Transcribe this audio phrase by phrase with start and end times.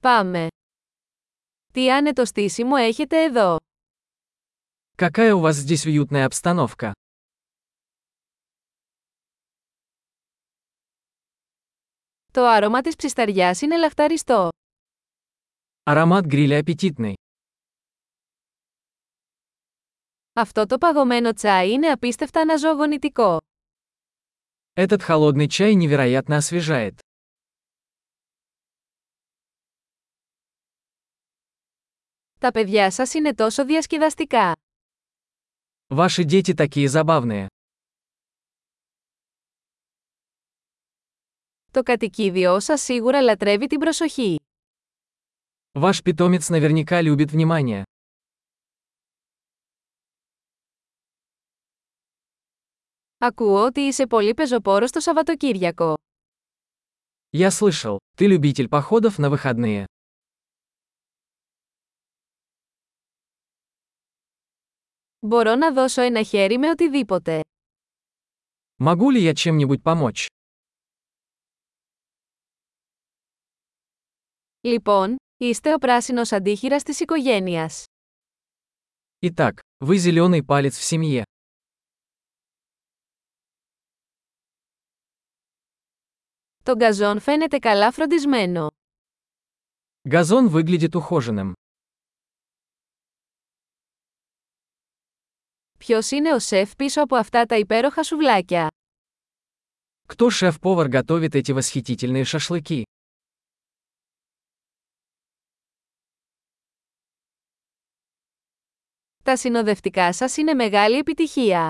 [0.00, 0.46] Πάμε.
[1.72, 3.56] Τι άνετο στήσιμο έχετε εδώ.
[4.96, 6.92] Какая у вас здесь уютная обстановка.
[12.32, 14.48] Το άρωμα της ψισταριάς είναι λαχταριστό.
[15.82, 17.14] Аромат гриля аппетитный.
[20.32, 23.38] Αυτό το παγωμένο τσάι είναι απίστευτα αναζωογονητικό.
[24.74, 26.98] Этот холодный чай невероятно освежает.
[32.39, 34.51] Τα παιδιά σας είναι τόσο διασκεδαστικά.
[35.87, 37.45] Ваши дети такие забавные.
[41.71, 44.35] Το κατοικίδιό σας σίγουρα λατρεύει την προσοχή.
[45.79, 47.83] Ваш питомец наверняка любит внимание.
[53.17, 55.93] Ακούω ότι είσαι πολύ πεζοπόρος το Σαββατοκύριακο.
[57.31, 59.85] Я слышал, ты любитель походов на выходные.
[65.19, 67.41] Μπορώ να δώσω ένα χέρι με οτιδήποτε.
[68.83, 70.25] Могу ли я чем-нибудь помочь?
[74.61, 77.85] Λοιπόν, είστε ο πράσινος αντίχειρας της οικογένειας.
[79.19, 81.23] Итак, вы зеленый палец в семье.
[86.63, 88.67] Το γκαζόν φαίνεται καλά φροντισμένο.
[90.09, 91.53] Газон выглядит ухоженным.
[95.79, 98.67] Ποιος είναι ο σεφ πίσω από αυτά τα υπέροχα σουβλάκια.
[100.07, 102.83] Кто шеф-повар готовит эти восхитительные шашлыки?
[109.23, 111.69] Τα συνοδευτικά σας είναι μεγάλη επιτυχία.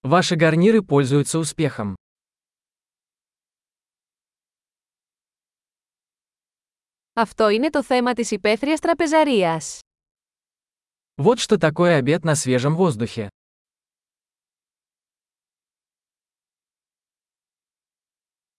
[0.00, 1.94] Ваши гарниры пользуются успехом.
[7.12, 9.78] Αυτό είναι το θέμα της υπαίθριας τραπεζαρίας.
[11.16, 13.28] Вот что такое обед на свежем воздухе.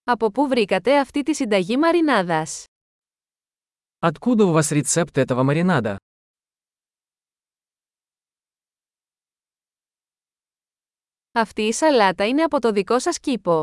[0.03, 2.65] Από πού βρήκατε αυτή τη συνταγή μαρινάδας.
[3.99, 5.97] Откуда у вас рецепт этого маринада?
[11.31, 13.61] Αυτή η σαλάτα είναι από το δικό σας κήπο.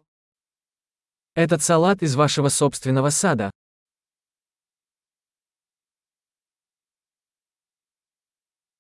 [1.35, 3.49] Этот салат из вашего собственного сада.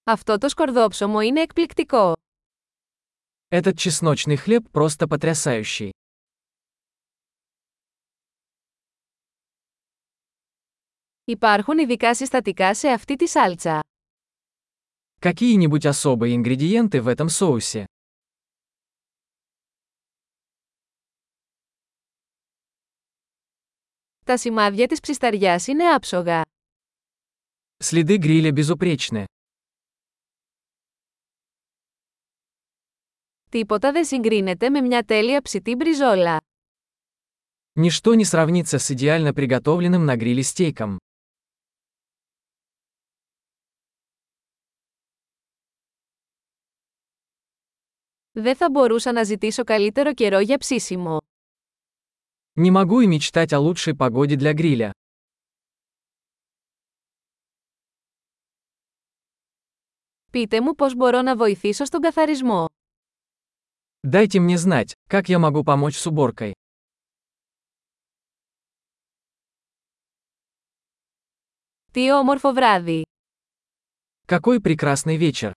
[0.04, 2.12] Αυτό το σκορδόψωμο είναι εκπληκτικό.
[3.49, 5.91] Этот чесночный хлеб просто потрясающий.
[11.25, 13.81] Υπάρχουν ειδικά συστατικά σε αυτή τη σάλτσα.
[15.19, 17.84] Какие-нибудь особые ингредиенты в этом соусе?
[24.25, 26.43] Τα σημάδια της ψισταριάς είναι άψογα.
[27.84, 29.25] Следы гриля безупречны.
[33.50, 36.41] Τίποτα δεν συγκρίνεται με μια τέλεια ψητή μπριζόλα.
[37.78, 40.97] Ничто не сравнится с идеально приготовленным на гриле стейком.
[48.38, 51.19] Δεν θα μπορούσα να ζητήσω καλύτερο καιρό για ψήσιμο.
[52.59, 54.91] Не могу и мечтать о лучшей погоде для гриля.
[60.31, 62.66] Πείτε μου πώς μπορώ να βοηθήσω στον καθαρισμό.
[64.03, 66.54] Дайте мне знать, как я могу помочь с уборкой.
[71.93, 73.04] Τι όμορφο βράδυ!
[74.27, 75.54] Какой прекрасный вечер!